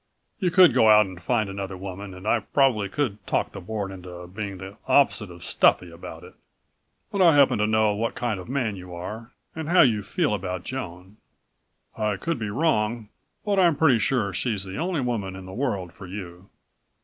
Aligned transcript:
You 0.39 0.49
could 0.49 0.73
go 0.73 0.89
out 0.89 1.05
and 1.05 1.21
find 1.21 1.47
another 1.47 1.77
woman 1.77 2.15
and 2.15 2.27
I 2.27 2.39
probably 2.39 2.89
could 2.89 3.23
talk 3.27 3.51
the 3.51 3.61
Board 3.61 3.91
into 3.91 4.25
being 4.25 4.57
the 4.57 4.77
opposite 4.87 5.29
of 5.29 5.43
stuffy 5.43 5.91
about 5.91 6.23
it. 6.23 6.33
But 7.11 7.21
I 7.21 7.35
happen 7.35 7.59
to 7.59 7.67
know 7.67 7.93
what 7.93 8.15
kind 8.15 8.39
of 8.39 8.49
man 8.49 8.75
you 8.75 8.95
are, 8.95 9.29
and 9.55 9.69
how 9.69 9.81
you 9.81 10.01
feel 10.01 10.33
about 10.33 10.63
Joan. 10.63 11.17
I 11.95 12.17
could 12.17 12.39
be 12.39 12.49
wrong, 12.49 13.09
but 13.45 13.59
I'm 13.59 13.75
pretty 13.75 13.99
sure 13.99 14.33
she's 14.33 14.63
the 14.65 14.77
only 14.77 15.01
woman 15.01 15.35
in 15.35 15.45
the 15.45 15.53
world 15.53 15.93
for 15.93 16.07
you." 16.07 16.49